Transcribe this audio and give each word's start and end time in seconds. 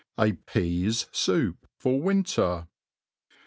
jf 0.17 0.35
Peas 0.47 1.05
Soup 1.11 1.67
for 1.77 1.99
JVlnter. 2.01 2.67